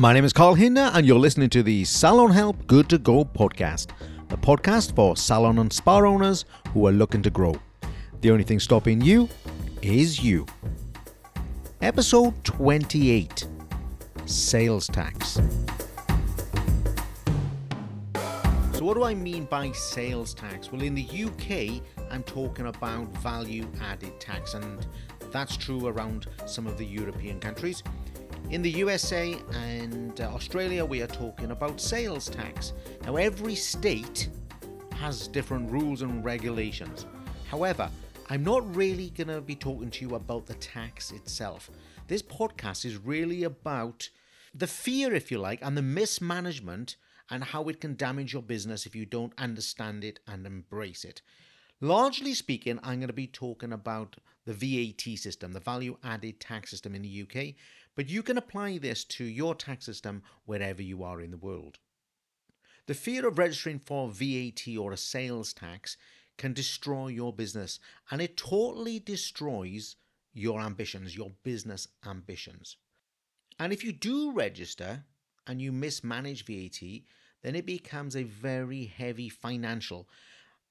[0.00, 3.24] My name is Carl Hinder, and you're listening to the Salon Help Good to Go
[3.24, 3.88] podcast,
[4.28, 7.56] the podcast for salon and spa owners who are looking to grow.
[8.20, 9.28] The only thing stopping you
[9.82, 10.46] is you.
[11.82, 13.48] Episode 28
[14.24, 15.40] Sales Tax.
[18.74, 20.70] So, what do I mean by sales tax?
[20.70, 24.86] Well, in the UK, I'm talking about value added tax, and
[25.32, 27.82] that's true around some of the European countries.
[28.50, 32.72] In the USA and uh, Australia, we are talking about sales tax.
[33.02, 34.30] Now, every state
[34.94, 37.04] has different rules and regulations.
[37.50, 37.90] However,
[38.30, 41.70] I'm not really going to be talking to you about the tax itself.
[42.06, 44.08] This podcast is really about
[44.54, 46.96] the fear, if you like, and the mismanagement
[47.30, 51.20] and how it can damage your business if you don't understand it and embrace it.
[51.82, 56.70] Largely speaking, I'm going to be talking about the VAT system, the value added tax
[56.70, 57.54] system in the UK,
[57.98, 61.80] but you can apply this to your tax system wherever you are in the world.
[62.86, 65.96] The fear of registering for VAT or a sales tax
[66.36, 67.80] can destroy your business
[68.12, 69.96] and it totally destroys
[70.32, 72.76] your ambitions, your business ambitions.
[73.58, 75.02] And if you do register
[75.48, 76.80] and you mismanage VAT,
[77.42, 80.08] then it becomes a very heavy financial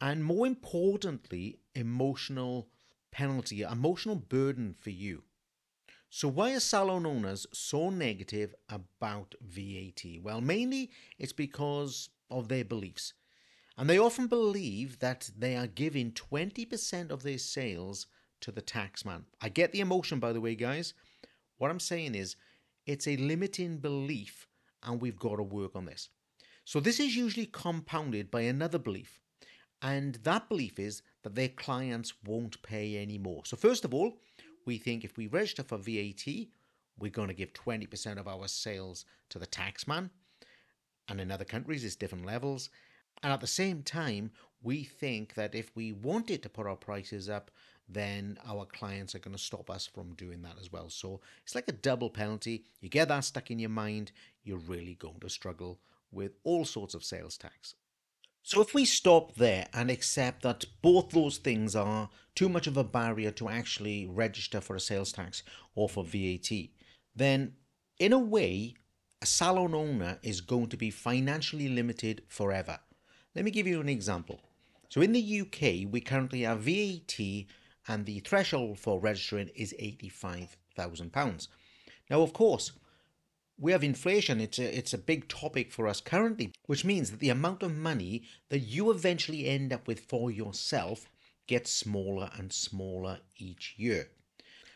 [0.00, 2.68] and more importantly, emotional
[3.10, 5.24] penalty, emotional burden for you.
[6.10, 10.02] So, why are salon owners so negative about VAT?
[10.22, 13.12] Well, mainly it's because of their beliefs.
[13.76, 18.06] And they often believe that they are giving 20% of their sales
[18.40, 19.24] to the taxman.
[19.40, 20.94] I get the emotion, by the way, guys.
[21.58, 22.36] What I'm saying is
[22.86, 24.46] it's a limiting belief,
[24.82, 26.08] and we've got to work on this.
[26.64, 29.20] So, this is usually compounded by another belief,
[29.82, 33.42] and that belief is that their clients won't pay anymore.
[33.44, 34.18] So, first of all,
[34.66, 36.26] we think if we register for VAT,
[36.98, 40.10] we're going to give 20% of our sales to the taxman.
[41.08, 42.70] And in other countries, it's different levels.
[43.22, 47.28] And at the same time, we think that if we wanted to put our prices
[47.28, 47.50] up,
[47.88, 50.90] then our clients are going to stop us from doing that as well.
[50.90, 52.64] So it's like a double penalty.
[52.80, 54.10] You get that stuck in your mind,
[54.42, 55.78] you're really going to struggle
[56.10, 57.74] with all sorts of sales tax.
[58.46, 62.76] So if we stop there and accept that both those things are too much of
[62.76, 65.42] a barrier to actually register for a sales tax
[65.74, 66.48] or for VAT,
[67.16, 67.54] then
[67.98, 68.74] in a way,
[69.20, 72.78] a salon owner is going to be financially limited forever.
[73.34, 74.40] Let me give you an example.
[74.90, 77.18] So in the UK, we currently have VAT
[77.88, 81.48] and the threshold for registering is £85,000.
[82.08, 82.70] Now, of course,
[83.58, 84.40] we have inflation.
[84.40, 87.74] It's a, it's a big topic for us currently, which means that the amount of
[87.74, 91.08] money that you eventually end up with for yourself
[91.46, 94.10] gets smaller and smaller each year.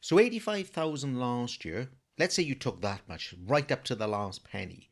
[0.00, 1.88] So 85,000 last year,
[2.18, 4.90] let's say you took that much, right up to the last penny.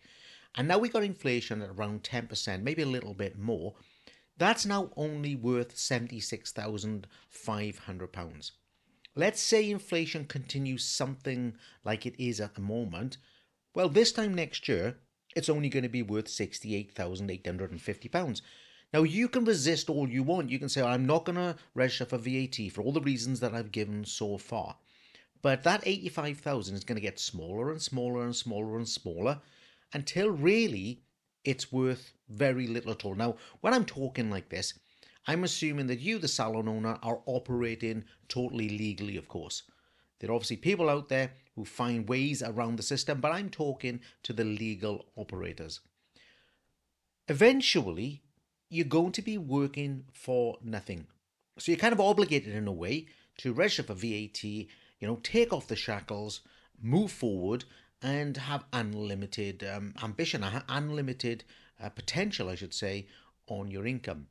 [0.54, 3.74] And now we got inflation at around 10%, maybe a little bit more.
[4.36, 8.50] That's now only worth £76,500.
[9.16, 13.18] Let's say inflation continues something like it is at the moment
[13.74, 14.98] well, this time next year,
[15.34, 18.40] it's only going to be worth £68,850.
[18.92, 20.50] Now, you can resist all you want.
[20.50, 23.52] You can say, I'm not going to register for VAT for all the reasons that
[23.52, 24.76] I've given so far.
[25.42, 29.40] But that 85,000 is going to get smaller and smaller and smaller and smaller
[29.92, 31.02] until really
[31.44, 33.14] it's worth very little at all.
[33.14, 34.74] Now, when I'm talking like this,
[35.26, 39.62] I'm assuming that you, the salon owner, are operating totally legally, of course.
[40.24, 44.00] There are obviously people out there who find ways around the system, but I'm talking
[44.22, 45.80] to the legal operators.
[47.28, 48.22] Eventually,
[48.70, 51.08] you're going to be working for nothing.
[51.58, 54.66] So you're kind of obligated in a way to register for VAT, you
[55.02, 56.40] know, take off the shackles,
[56.80, 57.66] move forward,
[58.00, 61.44] and have unlimited um, ambition, unlimited
[61.82, 63.08] uh, potential, I should say,
[63.46, 64.28] on your income.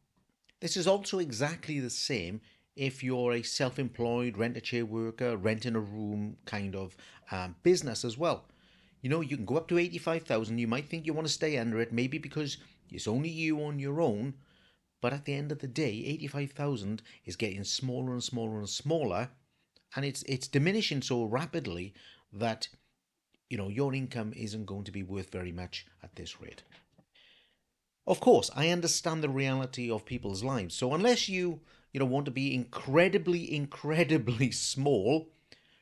[0.59, 2.41] This is also exactly the same
[2.75, 6.95] if you're a self employed rent a chair worker, renting a room kind of
[7.31, 8.45] um, business as well.
[9.01, 10.57] You know, you can go up to 85,000.
[10.57, 12.57] You might think you want to stay under it, maybe because
[12.89, 14.35] it's only you on your own.
[15.01, 19.29] But at the end of the day, 85,000 is getting smaller and smaller and smaller.
[19.95, 21.93] And it's, it's diminishing so rapidly
[22.31, 22.69] that,
[23.49, 26.63] you know, your income isn't going to be worth very much at this rate.
[28.07, 30.75] Of course, I understand the reality of people's lives.
[30.75, 31.59] So unless you
[31.93, 35.29] you know, want to be incredibly, incredibly small,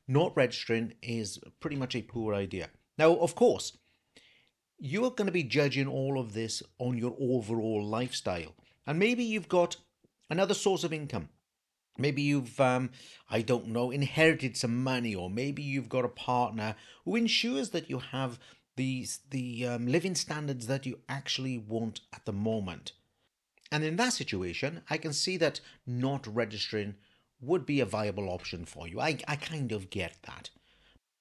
[0.08, 2.70] not registering is pretty much a poor idea.
[2.98, 3.78] Now, of course,
[4.78, 8.54] you are going to be judging all of this on your overall lifestyle.
[8.86, 9.78] And maybe you've got
[10.30, 11.30] another source of income.
[11.98, 12.90] Maybe you've, um,
[13.30, 16.76] I don't know, inherited some money, or maybe you've got a partner
[17.06, 18.40] who ensures that you have
[18.76, 22.94] the, the um, living standards that you actually want at the moment.
[23.72, 26.96] And in that situation, I can see that not registering
[27.40, 29.00] would be a viable option for you.
[29.00, 30.50] I, I kind of get that.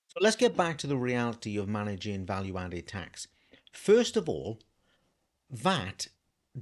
[0.09, 3.29] So let's get back to the reality of managing value added tax.
[3.73, 4.59] First of all,
[5.49, 6.09] that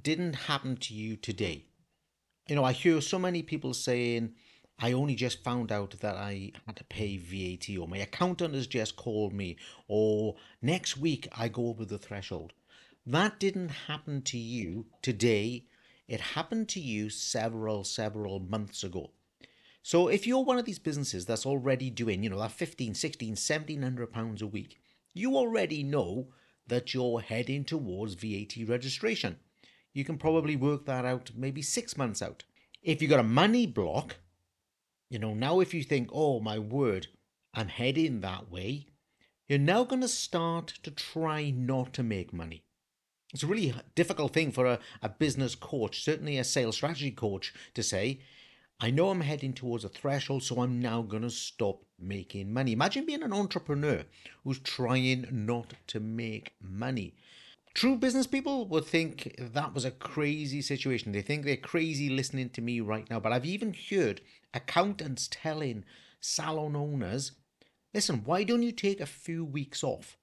[0.02, 1.64] didn't happen to you today.
[2.46, 4.34] You know, I hear so many people saying,
[4.78, 8.66] I only just found out that I had to pay VAT, or my accountant has
[8.66, 9.56] just called me,
[9.88, 12.52] or next week I go over the threshold.
[13.04, 15.64] That didn't happen to you today.
[16.08, 19.10] It happened to you several, several months ago.
[19.82, 23.30] So if you're one of these businesses that's already doing, you know, that 15, 16,
[23.30, 24.80] 1700 pounds a week,
[25.14, 26.28] you already know
[26.66, 29.36] that you're heading towards VAT registration.
[29.92, 32.44] You can probably work that out maybe six months out.
[32.82, 34.16] If you've got a money block,
[35.10, 37.08] you know, now if you think, oh my word,
[37.54, 38.86] I'm heading that way,
[39.46, 42.64] you're now going to start to try not to make money.
[43.34, 47.52] It's a really difficult thing for a, a business coach, certainly a sales strategy coach,
[47.74, 48.20] to say,
[48.80, 52.72] I know I'm heading towards a threshold, so I'm now going to stop making money.
[52.72, 54.04] Imagine being an entrepreneur
[54.44, 57.14] who's trying not to make money.
[57.74, 61.12] True business people would think that was a crazy situation.
[61.12, 63.20] They think they're crazy listening to me right now.
[63.20, 64.20] But I've even heard
[64.54, 65.84] accountants telling
[66.20, 67.32] salon owners,
[67.92, 70.16] listen, why don't you take a few weeks off?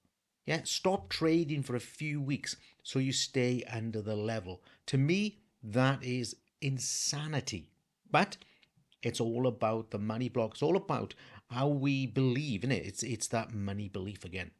[0.46, 4.62] Yeah, stop trading for a few weeks so you stay under the level.
[4.88, 7.70] To me, that is insanity.
[8.12, 8.38] But
[9.02, 10.52] it's all about the money block.
[10.52, 11.16] It's all about
[11.50, 12.86] how we believe in it.
[12.86, 14.52] It's it's that money belief again.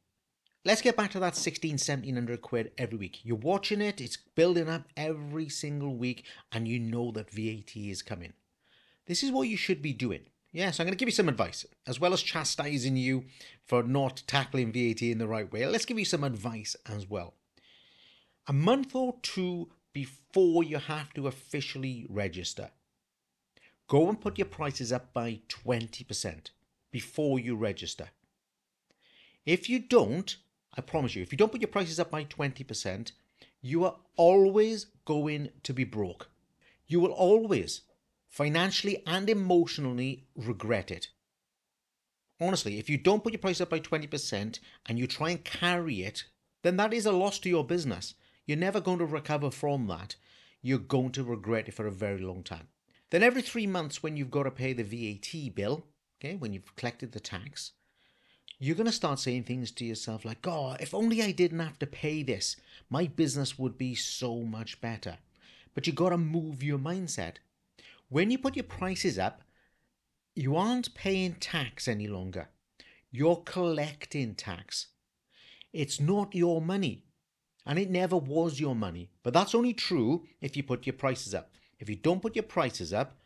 [0.64, 3.20] Let's get back to that 16, 1700 quid every week.
[3.24, 8.02] You're watching it, it's building up every single week, and you know that VAT is
[8.02, 8.34] coming.
[9.06, 10.22] This is what you should be doing.
[10.56, 13.26] Yes, I'm going to give you some advice, as well as chastising you
[13.66, 15.66] for not tackling VAT in the right way.
[15.66, 17.34] Let's give you some advice as well.
[18.48, 22.70] A month or two before you have to officially register,
[23.90, 26.52] go and put your prices up by 20%
[26.90, 28.08] before you register.
[29.46, 30.38] If you don't,
[30.78, 33.12] I promise you, if you don't put your prices up by 20%,
[33.62, 36.30] you are always going to be broke.
[36.88, 37.82] You will always,
[38.36, 41.08] financially and emotionally, regret it.
[42.42, 46.02] Honestly, if you don't put your price up by 20% and you try and carry
[46.02, 46.26] it,
[46.62, 48.14] then that is a loss to your business.
[48.46, 50.18] You're never going to recover from that.
[50.62, 52.68] You're going to regret it for a very long time.
[53.10, 55.86] Then every three months, when you've got to pay the VAT bill,
[56.20, 57.72] okay, when you've collected the tax,
[58.60, 61.80] you're going to start saying things to yourself like, God, if only I didn't have
[61.80, 62.58] to pay this,
[62.90, 65.20] my business would be so much better.
[65.74, 67.36] But you've got to move your mindset.
[68.10, 69.42] When you put your prices up,
[70.36, 72.50] you aren't paying tax any longer.
[73.12, 74.88] You're collecting tax.
[75.74, 77.04] It's not your money.
[77.66, 79.10] And it never was your money.
[79.24, 81.52] But that's only true if you put your prices up.
[81.80, 83.18] If you don't put your prices up,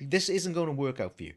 [0.00, 1.34] this isn't going to work out for you.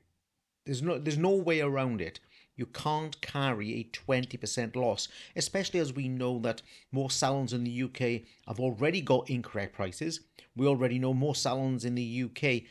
[0.65, 2.19] There's no, there's no way around it.
[2.55, 5.07] You can't carry a 20% loss,
[5.37, 6.61] especially as we know that
[6.91, 10.19] more salons in the UK have already got incorrect prices.
[10.57, 12.63] We already know more salons in the UK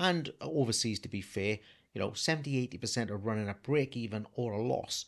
[0.00, 1.58] and overseas, to be fair,
[1.92, 5.04] you know, 70 80% are running a break even or a loss.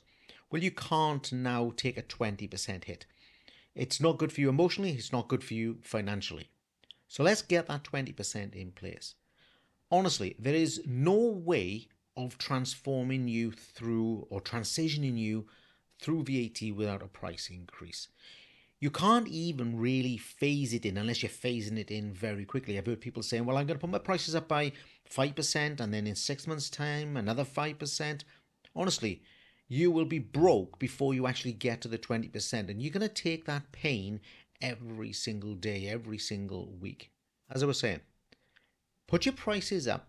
[0.50, 3.06] Well, you can't now take a 20% hit.
[3.74, 6.50] It's not good for you emotionally, it's not good for you financially.
[7.08, 9.14] So let's get that 20% in place.
[9.90, 15.46] Honestly, there is no way of transforming you through or transitioning you
[16.00, 18.08] through VAT without a price increase.
[18.82, 22.76] You can't even really phase it in unless you're phasing it in very quickly.
[22.76, 24.72] I've heard people saying, well, I'm going to put my prices up by
[25.08, 28.24] 5% and then in six months' time, another 5%.
[28.74, 29.22] Honestly,
[29.68, 32.68] you will be broke before you actually get to the 20%.
[32.68, 34.20] And you're going to take that pain
[34.60, 37.12] every single day, every single week.
[37.48, 38.00] As I was saying,
[39.06, 40.08] put your prices up,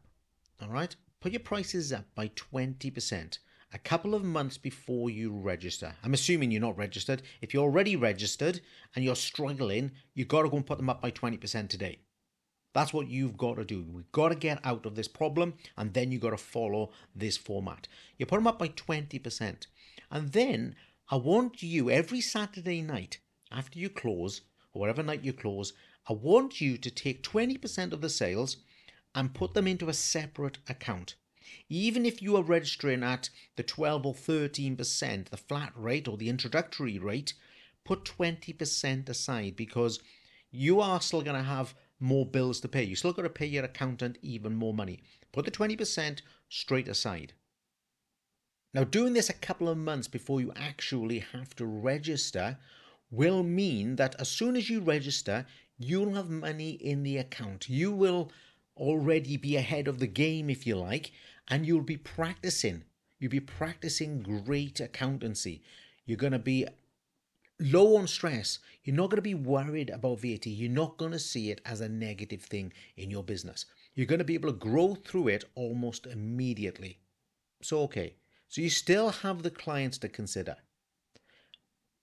[0.60, 0.96] all right?
[1.24, 3.38] put your prices up by 20%
[3.74, 5.94] a couple of months before you register.
[6.04, 7.24] I'm assuming you're not registered.
[7.42, 8.62] If you're already registered
[8.96, 12.00] and you're struggling, you've got to go and put them up by 20% today.
[12.74, 13.86] That's what you've got to do.
[13.92, 17.38] We've got to get out of this problem and then you've got to follow this
[17.38, 17.88] format.
[18.18, 19.68] You put them up by 20%.
[20.12, 20.76] And then
[21.10, 23.20] I want you every Saturday night
[23.52, 24.42] after you close,
[24.74, 25.74] or whatever night you close,
[26.10, 28.58] I want you to take 20% of the sales
[29.16, 31.16] and put them into a separate account.
[31.70, 36.30] Even if you are registering at the 12 or 13%, the flat rate or the
[36.30, 37.34] introductory rate,
[37.84, 40.00] put 20% aside because
[40.52, 42.84] you are still going to have more bills to pay.
[42.84, 45.02] You still got to pay your accountant even more money.
[45.32, 47.34] Put the 20% straight aside.
[48.74, 52.58] Now, doing this a couple of months before you actually have to register
[53.12, 55.46] will mean that as soon as you register,
[55.78, 57.70] you'll have money in the account.
[57.70, 58.32] You will
[58.76, 61.12] already be ahead of the game, if you like,
[61.50, 62.84] and you'll be practicing.
[63.20, 65.62] You'll be practicing great accountancy.
[66.06, 66.68] You're going to be
[67.60, 68.60] low on stress.
[68.84, 70.48] You're not going to be worried about VAT.
[70.48, 73.66] You're not going to see it as a negative thing in your business.
[73.96, 77.00] You're going to be able to grow through it almost immediately.
[77.62, 78.16] So, okay.
[78.50, 80.56] So you still have the clients to consider.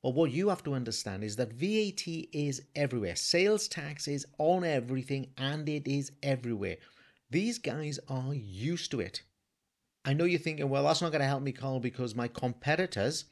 [0.02, 3.16] But what you have to understand is that VAT is everywhere.
[3.16, 6.78] Sales tax is on everything and it is everywhere.
[7.30, 9.22] These guys are used to it.
[10.04, 13.26] I know you're thinking, well, that's not going to help me, Carl, because my competitors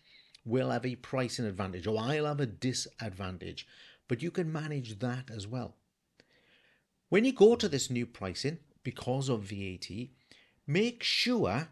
[0.44, 3.66] will have a pricing advantage or I'll have a disadvantage.
[4.06, 5.76] But you can manage that as well.
[7.08, 9.88] When you go to this new pricing because of VAT,
[10.66, 11.68] make sure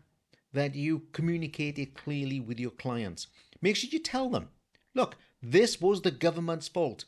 [0.53, 3.27] that you communicate it clearly with your clients.
[3.61, 4.49] Make sure you tell them
[4.97, 7.05] Look, this was the government's fault.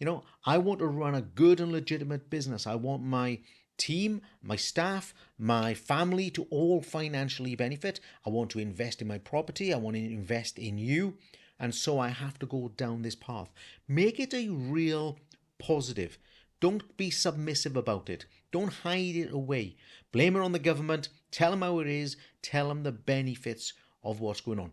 [0.00, 2.66] You know, I want to run a good and legitimate business.
[2.66, 3.38] I want my
[3.80, 7.98] team, my staff, my family to all financially benefit.
[8.24, 9.72] I want to invest in my property.
[9.72, 11.16] I want to invest in you.
[11.58, 13.50] And so I have to go down this path.
[13.88, 15.18] Make it a real
[15.58, 16.18] positive.
[16.60, 18.26] Don't be submissive about it.
[18.52, 19.76] Don't hide it away.
[20.12, 21.08] Blame it on the government.
[21.30, 22.16] Tell them how it is.
[22.42, 23.72] Tell them the benefits
[24.04, 24.72] of what's going on.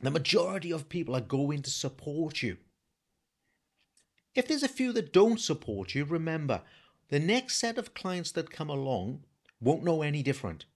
[0.00, 2.56] The majority of people are going to support you.
[4.34, 6.62] If there's a few that don't support you, remember
[7.08, 9.24] the next set of clients that come along
[9.60, 10.66] won't know any different.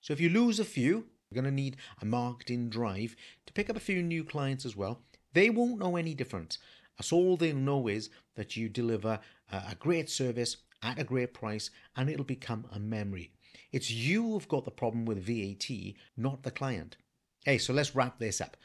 [0.00, 3.16] So if you lose a few, you're going to need a marketing drive
[3.46, 5.00] to pick up a few new clients as well.
[5.32, 6.58] They won't know any different.
[6.98, 9.18] That's all they'll know is that you deliver
[9.50, 13.32] a great service at a great price and it'll become a memory.
[13.72, 16.96] It's you who've got the problem with VAT, not the client.
[17.44, 18.56] Hey, so let's wrap this up.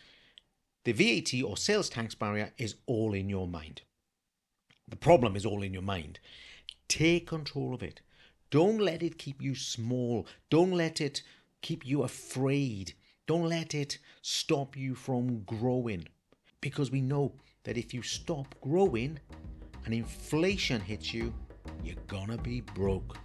[0.86, 3.82] The VAT or sales tax barrier is all in your mind.
[4.88, 6.20] The problem is all in your mind.
[6.90, 8.02] Take control of it.
[8.50, 10.28] Don't let it keep you small.
[10.50, 11.22] Don't let it
[11.62, 12.94] keep you afraid.
[13.28, 16.08] Don't let it stop you from growing.
[16.60, 19.20] Because we know that if you stop growing
[19.86, 21.32] and inflation hits you,
[21.84, 23.18] you're gonna be broke.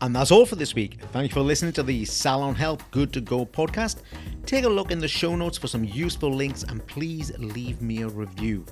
[0.00, 0.98] And that's all for this week.
[1.12, 4.02] Thank you for listening to the Salon Help Good to Go podcast.
[4.46, 8.02] Take a look in the show notes for some useful links and please leave me
[8.02, 8.64] a review.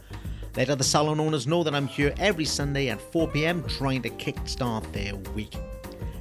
[0.59, 4.11] Let other salon owners know that I'm here every Sunday at 4 pm trying to
[4.11, 5.55] kickstart their week.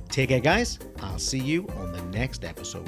[0.10, 0.78] Take care, guys.
[1.02, 2.88] I'll see you on the next episode.